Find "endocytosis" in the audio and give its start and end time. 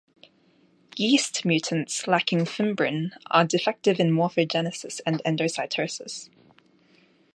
5.27-6.31